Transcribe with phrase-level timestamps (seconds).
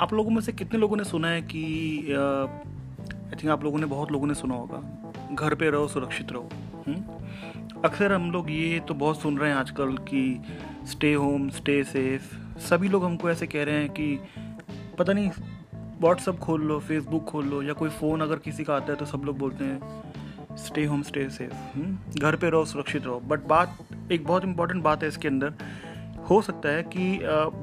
[0.00, 1.62] आप लोगों में से कितने लोगों ने सुना है कि
[2.12, 6.48] आई थिंक आप लोगों ने, बहुत लोगों ने सुना होगा। घर पे रहो, सुरक्षित रहो।
[6.86, 7.82] हम्म?
[7.84, 10.22] अक्सर हम लोग ये तो बहुत सुन रहे हैं आजकल कि
[10.86, 14.18] स्टे होम स्टे सेफ़ सभी लोग हमको ऐसे कह रहे हैं कि
[14.98, 15.30] पता नहीं
[16.00, 19.06] व्हाट्सअप खोल लो फेसबुक खोल लो, या कोई फ़ोन अगर किसी का आता है तो
[19.06, 21.78] सब लोग बोलते हैं स्टे होम स्टे सेफ़
[22.18, 23.78] घर पे रहो, सुरक्षित रहो। बट बात,
[24.12, 25.52] एक बहुत इंपॉर्टेंट बात है इसके अंदर
[26.30, 27.18] हो सकता है कि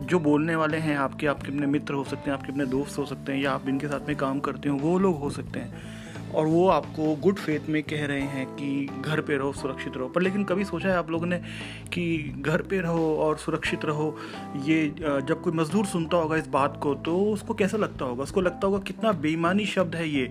[0.05, 3.05] जो बोलने वाले हैं आपके आपके अपने मित्र हो सकते हैं, आपके अपने दोस्त हो
[3.05, 6.06] सकते हैं या आप इनके साथ में काम करते हो, वो लोग हो सकते हैं।
[6.36, 10.08] और वो आपको गुड फेथ में कह रहे हैं कि घर पे रहो, सुरक्षित रहो।
[10.08, 11.38] पर लेकिन कभी सोचा है आप लोगों ने
[11.94, 14.16] कि घर पे रहो और सुरक्षित रहो?
[14.66, 18.23] ये जब कोई मज़दूर सुनता होगा इस बात को तो उसको कैसा लगता होगा?
[18.23, 20.30] उसको लगता होगा कितना बेईमानी शब्द है ये।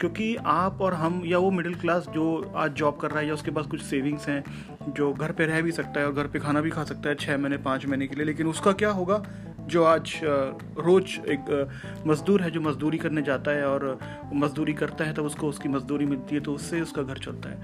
[0.00, 3.34] क्योंकि आप और हम या वो मिडिल क्लास जो आज जॉब कर रहा है या
[3.34, 4.44] उसके पास कुछ सेविंग्स हैं,
[4.88, 7.14] जो घर पे रह भी सकता है और घर पे खाना भी खा सकता है
[7.14, 9.22] छः महीने, पाँच महीने के लिए, लेकिन उसका क्या होगा?
[9.68, 13.98] जो आज रोज़ एक मज़दूर है जो मज़दूरी करने जाता है और
[14.34, 17.56] मज़दूरी करता है तब उसको उसकी मज़दूरी मिलती है तो उससे उसका घर चलता है।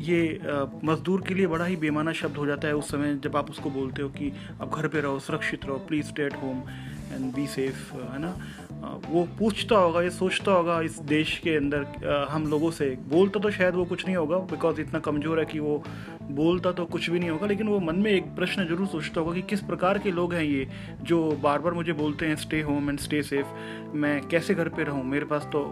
[0.00, 0.40] ये
[0.84, 3.70] मज़दूर के लिए बड़ा ही बेमाना शब्द हो जाता है उस समय जब आप उसको
[3.70, 6.62] बोलते हो कि आप घर पे रहो, सुरक्षित रहो please stay at home
[7.12, 8.34] and be safe है ना?
[9.08, 13.50] वो पूछता होगा, ये सोचता होगा इस देश के अंदर हम लोगों से। बोलता तो
[13.50, 15.82] शायद वो कुछ नहीं होगा बिकॉज़ इतना कमज़ोर है कि वो
[16.32, 19.34] बोलता तो कुछ भी नहीं होगा, लेकिन वो मन में एक प्रश्न ज़रूर सोचता होगा
[19.34, 20.66] कि किस प्रकार के लोग हैं ये,
[21.02, 24.84] जो बार बार मुझे बोलते हैं stay home and stay safe मैं कैसे घर पे
[24.84, 25.04] रहूँ?
[25.04, 25.64] मेरे पास तो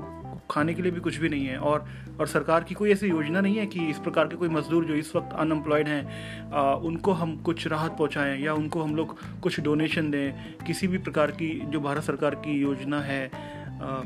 [0.51, 1.87] खाने के लिए भी कुछ भी नहीं है। और
[2.21, 4.95] और सरकार की कोई ऐसी योजना नहीं है कि इस प्रकार के कोई मजदूर जो
[4.95, 10.11] इस वक्त अनएम्प्लॉयड हैं उनको हम कुछ राहत पहुंचाएँ या उनको हम लोग कुछ डोनेशन
[10.11, 14.03] दें। किसी भी प्रकार की जो भारत सरकार की योजना है आ,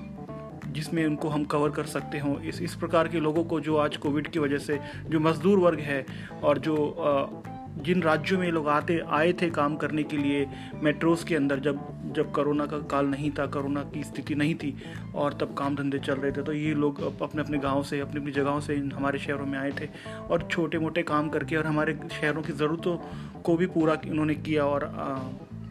[0.67, 3.97] जिसमें उनको हम कवर कर सकते हों। इस इस प्रकार के लोगों को जो आज
[3.97, 6.05] कोविड की वजह से जो मज़दूर वर्ग है
[6.43, 7.50] और जो आ,
[7.85, 10.47] जिन राज्यों में लोग आते आए थे काम करने के लिए
[10.83, 11.79] मेट्रोस के अंदर जब
[12.17, 14.75] जब कोरोना का काल नहीं था कोरोना की स्थिति नहीं थी
[15.15, 18.21] और तब काम धंधे चल रहे थे तो ये लोग अपने अपने गाँव से अपनी
[18.21, 19.89] अपनी जगहों से हमारे शहरों में आए थे
[20.31, 22.97] और छोटे मोटे काम करके और हमारे शहरों की ज़रूरतों
[23.43, 25.19] को भी पूरा इन्होंने किया और आ,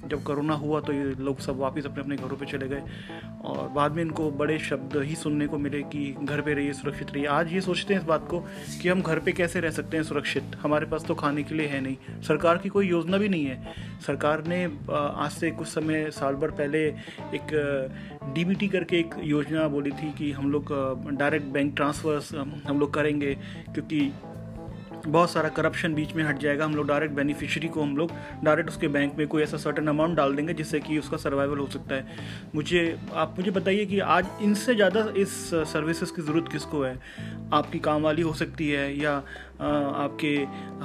[0.09, 2.81] जब कोरोना हुआ तो ये लोग सब वापस अपने अपने घरों पे चले गए
[3.44, 7.12] और बाद में इनको बड़े शब्द ही सुनने को मिले कि घर पे रहिए, सुरक्षित
[7.12, 8.40] रहिए। आज ये सोचते हैं इस बात को
[8.81, 10.56] कि हम घर पे कैसे रह सकते हैं सुरक्षित?
[10.62, 13.74] हमारे पास तो खाने के लिए है नहीं। सरकार की कोई योजना भी नहीं है।
[14.08, 16.86] सरकार ने आज से कुछ समय, साल भर पहले
[17.36, 20.74] एक डीबीटी करके एक योजना बोली थी कि हम लोग
[21.19, 22.34] डायरेक्ट बैंक ट्रांसफर्स
[22.68, 23.34] हम लोग करेंगे
[23.74, 24.12] क्योंकि
[25.08, 28.12] बहुत सारा करप्शन बीच में हट जाएगा। हम लोग डायरेक्ट बेनिफिशियरी को हम लोग
[28.44, 31.68] डायरेक्ट उसके बैंक में कोई ऐसा सर्टन अमाउंट डाल देंगे जिससे कि उसका सर्वाइवल हो
[31.68, 32.18] सकता है।
[32.56, 36.98] मुझे, आप मुझे बताइए कि आज इनसे ज़्यादा इस सर्विसेज़ की ज़रूरत किसको है?
[37.54, 39.22] आपकी काम वाली हो सकती है या
[39.62, 40.36] आपके,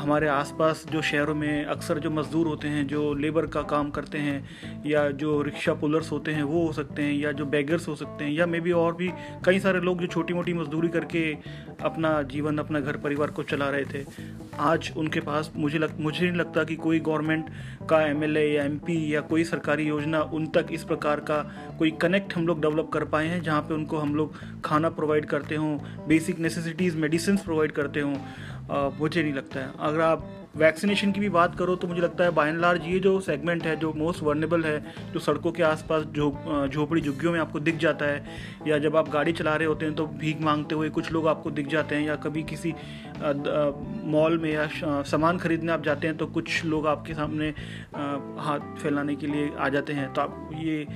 [0.01, 4.19] हमारे आसपास जो शहरों में अक्सर जो मज़दूर होते हैं, जो लेबर का काम करते
[4.19, 7.95] हैं, या जो रिक्शा पुलर्स होते हैं, वो हो सकते हैं, या जो बैगर्स हो
[7.97, 9.11] सकते हैं, या मे बी और भी
[9.45, 11.37] कई सारे लोग जो छोटी मोटी मजदूरी करके
[11.85, 14.05] अपना जीवन, अपना घर परिवार को चला रहे थे।
[14.59, 17.51] आज उनके पास मुझे लग, मुझे नहीं लगता कि कोई गवर्नमेंट
[17.91, 21.39] का एमएलए या एमपी या कोई सरकारी योजना उन तक इस प्रकार का
[21.79, 24.35] कोई कनेक्ट हम लोग डेवलप कर पाए हैं, जहाँ पे उनको हम लोग
[24.65, 28.15] खाना प्रोवाइड करते हों, बेसिक नेसेसिटीज़ मेडिसिन प्रोवाइड करते हों।
[28.71, 32.31] मुझे नहीं लगता है। अगर आप वैक्सीनेशन की भी बात करो तो मुझे लगता है
[32.31, 34.79] बाय एंड लार्ज ये जो सेगमेंट है, जो मोस्ट वर्नेबल है,
[35.13, 38.25] जो सड़कों के आसपास झोपड़ी झुग्गियों में आपको दिख जाता है,
[38.67, 41.51] या जब आप गाड़ी चला रहे होते हैं तो भीख मांगते हुए कुछ लोग आपको
[41.51, 42.75] दिख जाते हैं, या कभी किसी
[44.11, 44.69] मॉल में या
[45.05, 47.49] सामान खरीदने आप जाते हैं तो कुछ लोग आपके सामने
[48.41, 50.87] हाथ फैलाने के लिए आ जाते हैं। तो आप ये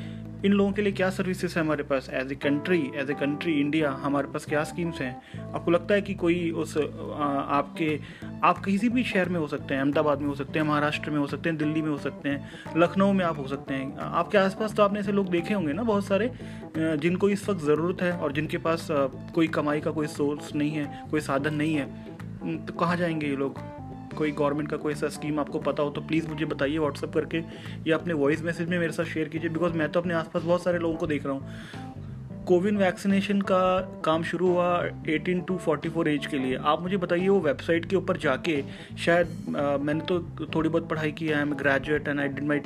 [0.45, 2.09] इन लोगों के लिए क्या सर्विसेज़ है हमारे पास?
[2.11, 5.51] As a country as a country India हमारे पास क्या स्कीम्स हैं?
[5.55, 7.99] आपको लगता है कि कोई उस आपके,
[8.45, 11.19] आप किसी भी शहर में हो सकते हैं, अहमदाबाद में हो सकते हैं, महाराष्ट्र में
[11.19, 14.39] हो सकते हैं, दिल्ली में हो सकते हैं, लखनऊ में आप हो सकते हैं। आपके
[14.39, 16.31] आसपास तो आपने ऐसे लोग देखे होंगे ना बहुत सारे
[16.77, 18.87] जिनको इस वक्त ज़रूरत है और जिनके पास
[19.35, 23.37] कोई कमाई का कोई सोर्स नहीं है, कोई साधन नहीं है। तो कहाँ जाएँगे ये
[23.37, 23.78] लोग?
[24.19, 27.43] कोई गवर्नमेंट का कोई ऐसा स्कीम आपको पता हो तो प्लीज़ मुझे बताइए व्हाट्सअप करके
[27.87, 30.63] या अपने वॉइस मैसेज में मेरे साथ शेयर कीजिए बिकॉज़ मैं तो अपने आसपास बहुत
[30.63, 34.69] सारे लोगों को देख रहा हूँ। कोविन वैक्सीनेशन का काम शुरू हुआ
[35.09, 38.63] 18 टू 44 एज के लिए। आप मुझे बताइए वो वेबसाइट के ऊपर जाके
[38.99, 40.21] शायद आ, मैंने तो
[40.55, 42.61] थोड़ी बहुत पढ़ाई की है। I am graduate and I did my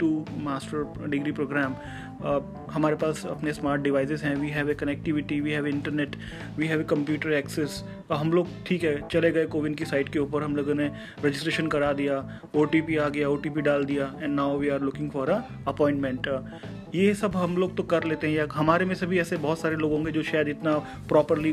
[0.00, 0.08] two
[0.42, 1.74] master degree program
[2.72, 6.16] हमारे पास अपने स्मार्ट डिवाइसेस हैं we have a connectivity we have internet
[6.56, 7.82] we have a computer access
[8.12, 10.90] हम लोग, ठीक है, चले गए कोविन की साइट के ऊपर, हम लोगों ने
[11.24, 12.22] रजिस्ट्रेशन करा दिया
[12.56, 16.28] ओटीपी आ गया ओटीपी डाल दिया and now we are looking for a appointment
[16.94, 19.58] ये सब हम लोग तो कर लेते हैं, या हमारे में से भी ऐसे बहुत
[19.60, 20.76] सारे लोग होंगे जो शायद इतना
[21.08, 21.52] प्रॉपरली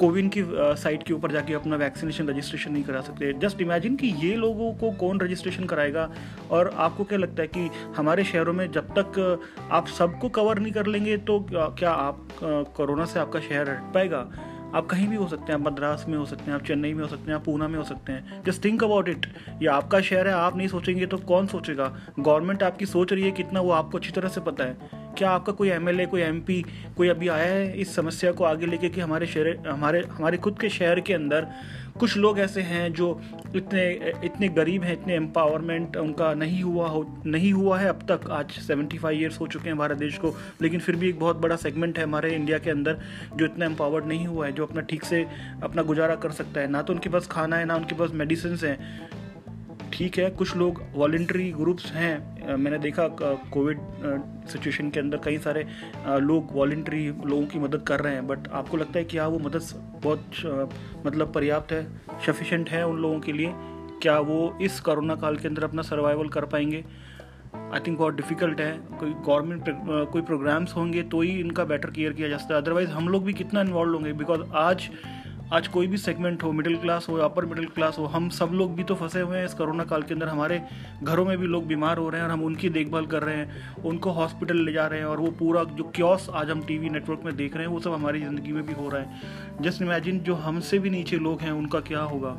[0.00, 0.42] कोविन की
[0.82, 4.72] साइट के ऊपर जाके अपना वैक्सीनेशन रजिस्ट्रेशन नहीं करा सकते। जस्ट इमेजिन कि ये लोगों
[4.74, 6.08] को कौन रजिस्ट्रेशन कराएगा,
[6.50, 9.40] और आपको क्या लगता है कि हमारे शहरों में जब तक
[9.72, 12.28] आप सबको कवर नहीं कर लेंगे तो क्या आप
[12.76, 14.18] कोरोना से आपका शहर हट पाएगा?
[14.74, 17.02] आप कहीं भी हो सकते हैं, आप मद्रास में हो सकते हैं, आप चेन्नई में
[17.02, 19.26] हो सकते हैं, आप पूना में हो सकते हैं। जस्ट थिंक अबाउट इट
[19.62, 21.92] ये आपका शहर है, आप नहीं सोचेंगे तो कौन सोचेगा?
[22.18, 24.76] गवर्नमेंट आपकी सोच रही है कितना, वो आपको अच्छी तरह से पता है।
[25.18, 26.64] क्या आपका कोई एमएलए कोई एमपी
[26.96, 30.58] कोई अभी आया है इस समस्या को आगे लेके कि हमारे शहर, हमारे हमारे खुद
[30.60, 31.46] के शहर के अंदर
[32.00, 33.08] कुछ लोग ऐसे हैं जो
[33.56, 33.82] इतने
[34.24, 38.58] इतने गरीब हैं, इतने एम्पावरमेंट उनका नहीं हुआ हो, नहीं हुआ है। अब तक आज
[38.60, 41.56] 75 फाइव ईयर्स हो चुके हैं भारत देश को, लेकिन फिर भी एक बहुत बड़ा
[41.56, 43.00] सेगमेंट है हमारे इंडिया के अंदर
[43.36, 45.26] जो इतना एम्पावर्ड नहीं हुआ है, जो अपना ठीक से
[45.62, 48.58] अपना गुजारा कर सकता है। ना तो उनके पास खाना है, ना उनके पास मेडिसिन
[48.64, 48.76] हैं।
[49.98, 53.06] ठीक है, कुछ लोग वॉल्ट्री ग्रुप्स हैं। मैंने देखा
[53.52, 53.78] कोविड
[54.48, 55.66] सिचुएशन के अंदर कई सारे
[56.20, 59.38] लोग वॉल्ट्री लोगों की मदद कर रहे हैं बट आपको लगता है कि हाँ वो
[59.38, 59.62] मदद
[60.04, 61.82] बहुत मतलब पर्याप्त है
[62.26, 63.52] सफिशेंट है उन लोगों के लिए?
[64.02, 66.84] क्या वो इस कोरोना काल के अंदर अपना सर्वाइवल कर पाएँगे?
[67.56, 69.64] आई थिंक बहुत डिफ़िकल्ट है। कोई गवर्नमेंट
[70.12, 73.24] कोई प्रोग्राम्स होंगे तो ही इनका बेटर केयर किया जा सकता है। अदरवाइज़ हम लोग
[73.24, 74.12] भी कितना इन्वॉल्व होंगे?
[74.14, 74.88] बिकॉज़ आज
[75.52, 78.74] आज कोई भी सेगमेंट हो मिडिल क्लास हो अपर मिडिल क्लास हो, हम सब लोग
[78.76, 80.60] भी तो फंसे हुए हैं इस कोरोना काल के अंदर। हमारे
[81.02, 83.82] घरों में भी लोग बीमार हो रहे हैं और हम उनकी देखभाल कर रहे हैं,
[83.82, 87.22] उनको हॉस्पिटल ले जा रहे हैं और वो पूरा जो क्योस आज हम टीवी नेटवर्क
[87.24, 90.20] में देख रहे हैं, वो सब हमारी ज़िंदगी में भी हो रहा है। जस्ट इमेजिन
[90.20, 92.38] जो हमसे भी नीचे लोग हैं, उनका क्या होगा?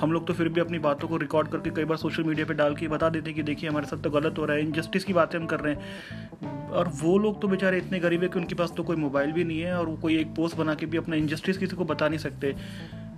[0.00, 2.54] हम लोग तो फिर भी अपनी बातों को रिकॉर्ड करके कई बार सोशल मीडिया पे
[2.54, 5.04] डाल के बता देते हैं कि देखिए हमारे साथ तो गलत हो रहा है इनजस्टिस
[5.04, 8.38] की बातें हम कर रहे हैं। और वो लोग तो बेचारे इतने गरीब है कि
[8.38, 10.86] उनके पास तो कोई मोबाइल भी नहीं है और वो कोई एक पोस्ट बना के
[10.86, 12.54] भी अपना इनजस्टिस किसी को बता नहीं सकते।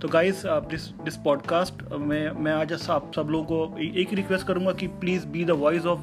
[0.01, 4.47] तो गाइस दिस दिस पॉडकास्ट मैं मैं आज आप सब लोगों को एक ही रिक्वेस्ट
[4.47, 5.99] करूँगा कि please be the voice of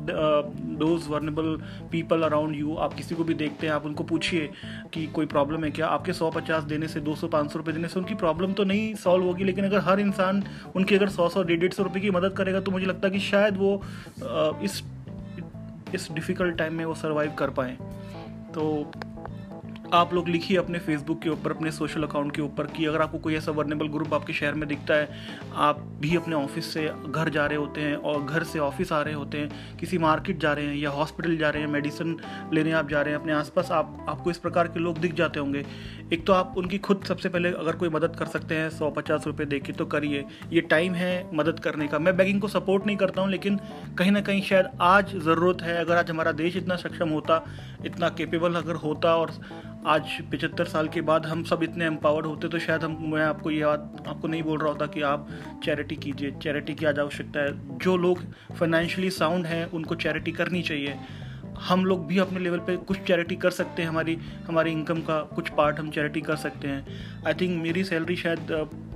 [0.80, 1.56] those vulnerable
[1.90, 4.50] people around you आप किसी को भी देखते हैं, आप उनको पूछिए
[4.94, 5.86] कि कोई प्रॉब्लम है क्या?
[5.86, 8.64] आपके सौ पचास देने से, दो सौ, पाँच सौ रुपये देने से उनकी प्रॉब्लम तो
[8.64, 10.42] नहीं सॉल्व होगी, लेकिन अगर हर इंसान
[10.76, 13.12] उनकी अगर सौ सौ, डेढ़ डेढ़ सौ रुपये की मदद करेगा तो मुझे लगता है
[13.12, 13.82] कि शायद वो
[14.64, 14.82] इस
[15.94, 17.76] इस डिफ़िकल्ट टाइम में वो सर्वाइव कर पाएँ।
[18.54, 18.90] तो
[19.92, 23.18] आप लोग लिखिए अपने फेसबुक के ऊपर, अपने सोशल अकाउंट के ऊपर कि अगर आपको
[23.18, 25.08] कोई ऐसा वर्नेबल ग्रुप आपके शहर में दिखता है,
[25.54, 29.00] आप भी अपने ऑफ़िस से घर जा रहे होते हैं और घर से ऑफ़िस आ
[29.02, 32.16] रहे होते हैं, किसी मार्केट जा रहे हैं या हॉस्पिटल जा रहे हैं मेडिसिन
[32.52, 35.40] लेने आप जा रहे हैं, अपने आसपास आप, आपको इस प्रकार के लोग दिख जाते
[35.40, 35.64] होंगे।
[36.12, 39.26] एक तो आप उनकी खुद सबसे पहले अगर कोई मदद कर सकते हैं, सौ पचास
[39.26, 42.86] रुपये दे के तो करिए। ये टाइम है मदद करने का। मैं बैगिंग को सपोर्ट
[42.86, 43.60] नहीं करता हूँ, लेकिन
[43.98, 47.44] कहीं ना कहीं शायद आज ज़रूरत है, अगर आज हमारा देश इतना सक्षम होता,
[47.86, 49.32] इतना केपेबल अगर होता और
[49.86, 53.50] आज पिचहत्तर साल के बाद हम सब इतने एम्पावर्ड होते तो शायद हम, मैं आपको
[53.50, 55.28] ये बात, आपको नहीं बोल रहा होता कि आप
[55.64, 58.20] चैरिटी कीजिए चैरिटी की आज आवश्यकता है। जो लोग
[58.58, 60.96] फाइनेंशियली साउंड हैं, उनको चैरिटी करनी चाहिए।
[61.60, 64.16] हम लोग भी अपने लेवल पे कुछ चैरिटी कर सकते हैं, हमारी
[64.46, 68.46] हमारी इनकम का कुछ पार्ट हम चैरिटी कर सकते हैं। आई थिंक मेरी सैलरी शायद,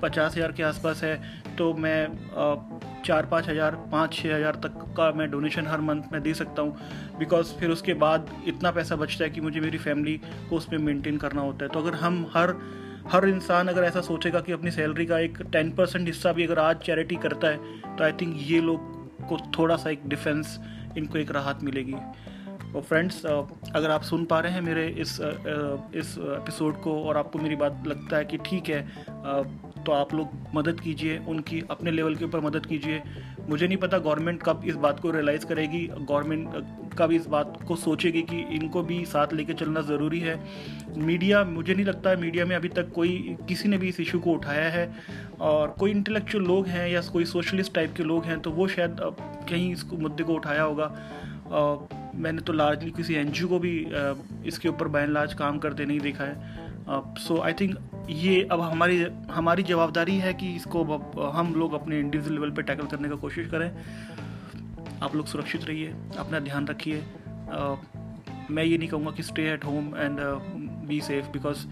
[0.03, 1.17] पचास हज़ार के आसपास है
[1.59, 6.21] तो मैं चार पाँच हज़ार, पाँच छः हज़ार तक का मैं डोनेशन हर मंथ में
[6.23, 10.17] दे सकता हूँ। बिकॉज़ फिर उसके बाद इतना पैसा बचता है कि मुझे मेरी फैमिली
[10.51, 12.55] को उसमें मेंटेन करना होता है। तो अगर हम हर
[13.09, 16.59] हर इंसान अगर ऐसा सोचेगा कि अपनी सैलरी का एक टेन परसेंट हिस्सा भी अगर
[16.59, 20.59] आज चैरिटी करता है तो आई थिंक ये लोग को थोड़ा सा एक डिफेंस
[20.97, 21.95] इनको एक राहत मिलेगी।
[22.69, 25.13] और फ्रेंड्स अगर आप सुन पा रहे हैं मेरे इस
[25.95, 28.81] इस एपिसोड को और आपको मेरी बात लगता है कि ठीक है
[29.89, 33.03] तो आप लोग मदद कीजिए, उनकी अपने लेवल के ऊपर मदद कीजिए।
[33.49, 37.77] मुझे नहीं पता गवर्नमेंट कब इस बात को रियलाइज़ करेगी गवर्नमेंट कब इस बात को
[37.77, 40.35] सोचेगी कि इनको भी साथ लेके चलना ज़रूरी है।
[40.99, 44.19] मीडिया मुझे नहीं लगता है मीडिया में अभी तक कोई, किसी ने भी इस इशू
[44.19, 44.91] को उठाया है।
[45.41, 48.97] और कोई इंटेलेक्चुअल लोग हैं या कोई सोशलिस्ट टाइप के लोग हैं तो वो शायद
[49.01, 50.95] कहीं इस मुद्दे को उठाया होगा।
[52.19, 53.75] मैंने तो लार्जली किसी एन को भी
[54.47, 56.67] इसके ऊपर बैन लाज काम करते नहीं देखा है।
[57.19, 57.77] सो आई थिंक
[58.11, 60.85] ये अब हमारी हमारी जवाबदारी है कि इसको
[61.31, 63.71] हम लोग अपने इंडिविजुअल लेवल पे टैकल करने का कोशिश करें।
[65.03, 67.03] आप लोग सुरक्षित रहिए, अपना ध्यान रखिए।
[68.51, 70.19] मैं ये नहीं कहूँगा कि stay at home and
[70.89, 71.67] be safe because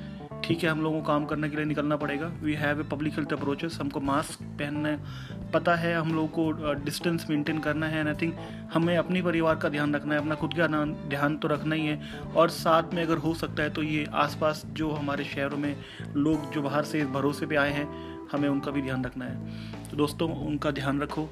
[0.44, 3.14] ठीक है, हम लोगों को काम करने के लिए निकलना पड़ेगा। We have a public
[3.14, 8.00] health approaches हमको मास्क पहनना है। पता है, हम लोगों को डिस्टेंस मेंटेन करना है
[8.00, 8.36] एंड आई थिंक
[8.74, 10.66] हमें अपनी परिवार का ध्यान रखना है, अपना खुद का
[11.08, 12.00] ध्यान तो रखना ही है।
[12.36, 15.74] और साथ में अगर हो सकता है तो ये आसपास जो हमारे शहरों में
[16.16, 17.88] लोग जो बाहर से भरोसे पे आए हैं,
[18.32, 21.28] हमें उनका भी ध्यान रखना है। तो दोस्तों, उनका ध्यान रखो,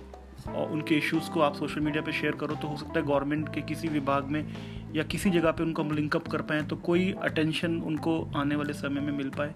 [0.48, 3.54] और उनके इश्यूज़ को आप सोशल मीडिया पे शेयर करो तो हो सकता है गवर्नमेंट
[3.54, 4.42] के किसी विभाग में
[4.94, 8.72] या किसी जगह पे उनको हम लिंकअप कर पाएँ तो कोई अटेंशन उनको आने वाले
[8.72, 9.54] समय में मिल पाए।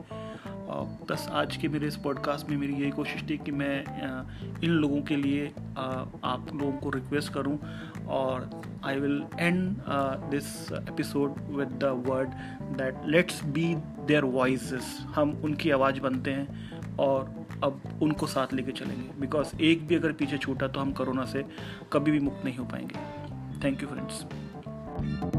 [1.10, 3.84] बस आज के मेरे इस पॉडकास्ट में मेरी यही कोशिश थी कि मैं
[4.64, 5.46] इन लोगों के लिए
[6.24, 7.58] आप लोगों को रिक्वेस्ट करूँ
[8.08, 8.50] और
[8.84, 9.76] I will end
[10.30, 12.28] this episode with the word
[12.78, 13.74] that let's be
[14.06, 14.74] their voice
[15.14, 20.12] हम उनकी आवाज़ बनते हैं और अब उनको साथ लेके चलेंगे। बिकॉज़ एक भी अगर
[20.12, 21.44] पीछे छूटा तो हम कोरोना से
[21.92, 22.98] कभी भी मुक्त नहीं हो पाएँगे।
[23.64, 24.24] Thank you friends
[25.02, 25.37] you